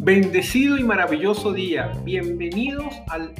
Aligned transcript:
Bendecido 0.00 0.78
y 0.78 0.84
maravilloso 0.84 1.52
día. 1.52 1.92
Bienvenidos 2.04 2.94
al 3.08 3.34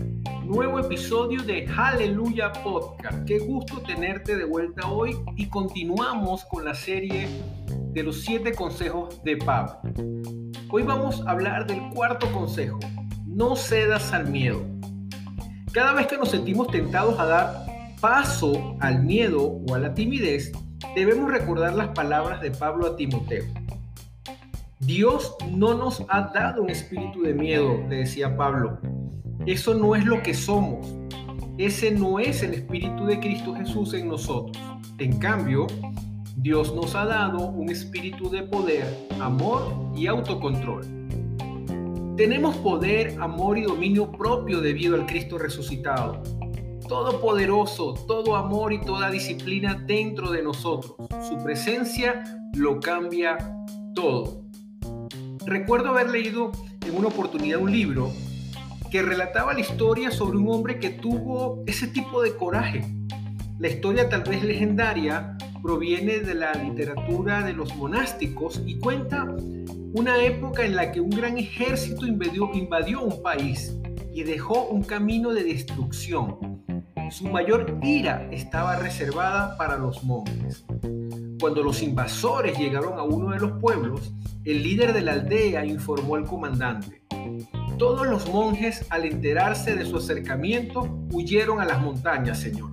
nuevo 0.44 0.80
episodio 0.80 1.40
de 1.44 1.68
Aleluya 1.76 2.52
Podcast. 2.52 3.24
Qué 3.26 3.38
gusto 3.38 3.80
tenerte 3.82 4.36
de 4.36 4.44
vuelta 4.44 4.88
hoy 4.88 5.16
y 5.36 5.46
continuamos 5.46 6.44
con 6.46 6.64
la 6.64 6.74
serie 6.74 7.28
de 7.92 8.02
los 8.02 8.22
siete 8.22 8.52
consejos 8.54 9.22
de 9.22 9.36
Pablo. 9.36 9.78
Hoy 10.68 10.82
vamos 10.82 11.24
a 11.26 11.30
hablar 11.30 11.68
del 11.68 11.80
cuarto 11.94 12.30
consejo. 12.32 12.80
No 13.24 13.54
cedas 13.54 14.12
al 14.12 14.28
miedo. 14.28 14.66
Cada 15.72 15.92
vez 15.92 16.08
que 16.08 16.18
nos 16.18 16.30
sentimos 16.30 16.66
tentados 16.72 17.20
a 17.20 17.26
dar 17.26 17.66
paso 18.00 18.76
al 18.80 19.04
miedo 19.04 19.60
o 19.68 19.74
a 19.76 19.78
la 19.78 19.94
timidez, 19.94 20.50
debemos 20.96 21.30
recordar 21.30 21.74
las 21.74 21.90
palabras 21.90 22.40
de 22.40 22.50
Pablo 22.50 22.88
a 22.88 22.96
Timoteo. 22.96 23.44
Dios 24.80 25.34
no 25.50 25.74
nos 25.74 26.04
ha 26.08 26.30
dado 26.32 26.62
un 26.62 26.70
espíritu 26.70 27.22
de 27.22 27.34
miedo, 27.34 27.82
le 27.88 27.96
decía 27.96 28.36
Pablo. 28.36 28.78
Eso 29.44 29.74
no 29.74 29.96
es 29.96 30.04
lo 30.04 30.22
que 30.22 30.34
somos. 30.34 30.94
Ese 31.58 31.90
no 31.90 32.20
es 32.20 32.44
el 32.44 32.54
espíritu 32.54 33.04
de 33.06 33.18
Cristo 33.18 33.54
Jesús 33.54 33.92
en 33.94 34.08
nosotros. 34.08 34.56
En 34.98 35.18
cambio, 35.18 35.66
Dios 36.36 36.72
nos 36.74 36.94
ha 36.94 37.06
dado 37.06 37.48
un 37.48 37.68
espíritu 37.70 38.30
de 38.30 38.44
poder, 38.44 38.86
amor 39.20 39.90
y 39.96 40.06
autocontrol. 40.06 40.86
Tenemos 42.16 42.56
poder, 42.58 43.16
amor 43.20 43.58
y 43.58 43.62
dominio 43.62 44.12
propio 44.12 44.60
debido 44.60 44.94
al 44.94 45.06
Cristo 45.06 45.38
resucitado. 45.38 46.22
Todopoderoso, 46.88 47.94
todo 48.06 48.36
amor 48.36 48.72
y 48.72 48.80
toda 48.80 49.10
disciplina 49.10 49.74
dentro 49.74 50.30
de 50.30 50.42
nosotros. 50.42 50.94
Su 51.28 51.42
presencia 51.42 52.22
lo 52.54 52.78
cambia 52.78 53.36
todo. 53.94 54.47
Recuerdo 55.48 55.88
haber 55.88 56.10
leído 56.10 56.52
en 56.86 56.94
una 56.94 57.08
oportunidad 57.08 57.58
un 57.58 57.72
libro 57.72 58.12
que 58.90 59.00
relataba 59.00 59.54
la 59.54 59.60
historia 59.60 60.10
sobre 60.10 60.36
un 60.36 60.46
hombre 60.50 60.78
que 60.78 60.90
tuvo 60.90 61.64
ese 61.66 61.86
tipo 61.86 62.20
de 62.20 62.36
coraje. 62.36 62.84
La 63.58 63.68
historia 63.68 64.10
tal 64.10 64.24
vez 64.24 64.44
legendaria 64.44 65.38
proviene 65.62 66.18
de 66.18 66.34
la 66.34 66.52
literatura 66.52 67.42
de 67.42 67.54
los 67.54 67.74
monásticos 67.76 68.62
y 68.66 68.78
cuenta 68.78 69.24
una 69.94 70.22
época 70.22 70.66
en 70.66 70.76
la 70.76 70.92
que 70.92 71.00
un 71.00 71.08
gran 71.08 71.38
ejército 71.38 72.06
invadió, 72.06 73.00
un 73.00 73.22
país 73.22 73.74
y 74.12 74.24
dejó 74.24 74.66
un 74.66 74.82
camino 74.82 75.32
de 75.32 75.44
destrucción. 75.44 76.62
Su 77.10 77.26
mayor 77.26 77.78
ira 77.82 78.28
estaba 78.30 78.76
reservada 78.76 79.56
para 79.56 79.78
los 79.78 80.04
monjes. 80.04 80.66
Cuando 81.40 81.62
los 81.62 81.82
invasores 81.82 82.58
llegaron 82.58 82.98
a 82.98 83.02
uno 83.02 83.30
de 83.30 83.40
los 83.40 83.52
pueblos, 83.62 84.12
el 84.44 84.62
líder 84.62 84.92
de 84.92 85.02
la 85.02 85.12
aldea 85.12 85.64
informó 85.64 86.14
al 86.16 86.24
comandante. 86.24 87.02
Todos 87.76 88.06
los 88.06 88.28
monjes, 88.28 88.86
al 88.90 89.04
enterarse 89.04 89.76
de 89.76 89.84
su 89.84 89.98
acercamiento, 89.98 91.06
huyeron 91.12 91.60
a 91.60 91.64
las 91.64 91.80
montañas, 91.80 92.40
señor. 92.40 92.70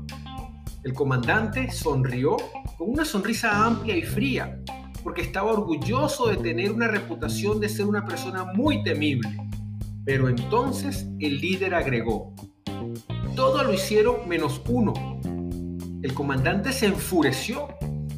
El 0.84 0.94
comandante 0.94 1.72
sonrió 1.72 2.38
con 2.78 2.92
una 2.92 3.06
sonrisa 3.06 3.66
amplia 3.66 3.96
y 3.96 4.04
fría, 4.04 4.60
porque 5.04 5.22
estaba 5.22 5.52
orgulloso 5.52 6.28
de 6.28 6.38
tener 6.38 6.72
una 6.72 6.88
reputación 6.88 7.60
de 7.60 7.70
ser 7.70 7.86
una 7.86 8.06
persona 8.06 8.46
muy 8.46 8.84
temible. 8.84 9.38
Pero 10.06 10.30
entonces 10.30 11.08
el 11.20 11.40
líder 11.40 11.76
agregó, 11.76 12.34
todo 13.36 13.64
lo 13.64 13.74
hicieron 13.74 14.28
menos 14.28 14.62
uno. 14.68 14.94
El 16.02 16.14
comandante 16.14 16.72
se 16.72 16.86
enfureció 16.86 17.68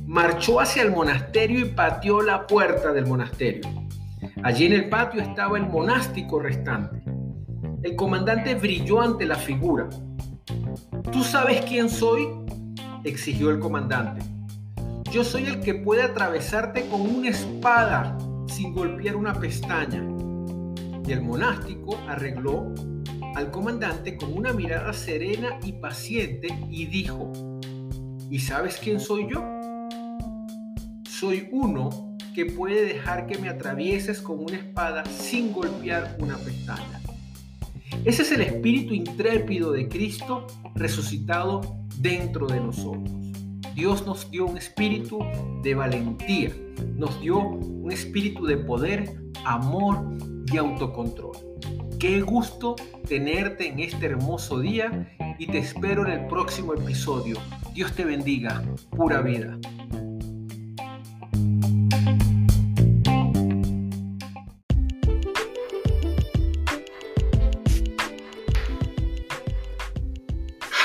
marchó 0.07 0.61
hacia 0.61 0.83
el 0.83 0.91
monasterio 0.91 1.59
y 1.59 1.65
pateó 1.65 2.21
la 2.21 2.47
puerta 2.47 2.93
del 2.93 3.05
monasterio. 3.05 3.69
Allí 4.41 4.65
en 4.65 4.73
el 4.73 4.89
patio 4.89 5.21
estaba 5.21 5.57
el 5.57 5.67
monástico 5.67 6.39
restante. 6.39 7.03
El 7.83 7.95
comandante 7.95 8.55
brilló 8.55 9.01
ante 9.01 9.25
la 9.25 9.35
figura. 9.35 9.89
¿Tú 11.11 11.23
sabes 11.23 11.61
quién 11.65 11.89
soy? 11.89 12.27
exigió 13.03 13.51
el 13.51 13.59
comandante. 13.59 14.25
Yo 15.11 15.23
soy 15.23 15.45
el 15.45 15.59
que 15.59 15.75
puede 15.75 16.03
atravesarte 16.03 16.87
con 16.87 17.01
una 17.01 17.29
espada 17.29 18.17
sin 18.47 18.73
golpear 18.73 19.15
una 19.15 19.33
pestaña. 19.33 20.03
Y 21.05 21.11
el 21.11 21.21
monástico 21.21 21.97
arregló 22.07 22.73
al 23.35 23.51
comandante 23.51 24.17
con 24.17 24.33
una 24.33 24.53
mirada 24.53 24.93
serena 24.93 25.59
y 25.63 25.73
paciente 25.73 26.47
y 26.69 26.85
dijo, 26.85 27.31
¿y 28.29 28.39
sabes 28.39 28.77
quién 28.81 28.99
soy 28.99 29.27
yo? 29.31 29.56
Soy 31.19 31.49
uno 31.51 32.15
que 32.35 32.45
puede 32.45 32.85
dejar 32.85 33.25
que 33.25 33.39
me 33.39 33.49
atravieses 33.49 34.21
con 34.21 34.37
una 34.37 34.57
espada 34.57 35.03
sin 35.05 35.51
golpear 35.51 36.15
una 36.19 36.37
pestaña. 36.37 37.01
Ese 38.05 38.21
es 38.21 38.31
el 38.33 38.41
espíritu 38.41 38.93
intrépido 38.93 39.71
de 39.71 39.87
Cristo 39.87 40.45
resucitado 40.75 41.79
dentro 41.97 42.45
de 42.45 42.59
nosotros. 42.59 43.09
Dios 43.73 44.05
nos 44.05 44.29
dio 44.29 44.45
un 44.45 44.59
espíritu 44.59 45.17
de 45.63 45.73
valentía, 45.73 46.51
nos 46.95 47.19
dio 47.19 47.39
un 47.39 47.91
espíritu 47.91 48.45
de 48.45 48.57
poder, 48.57 49.19
amor 49.43 50.19
y 50.53 50.57
autocontrol. 50.57 51.35
Qué 51.99 52.21
gusto 52.21 52.75
tenerte 53.07 53.69
en 53.69 53.79
este 53.79 54.05
hermoso 54.05 54.59
día 54.59 55.11
y 55.39 55.47
te 55.47 55.57
espero 55.57 56.05
en 56.05 56.11
el 56.11 56.27
próximo 56.27 56.75
episodio. 56.75 57.37
Dios 57.73 57.91
te 57.93 58.05
bendiga, 58.05 58.61
pura 58.91 59.21
vida. 59.21 59.57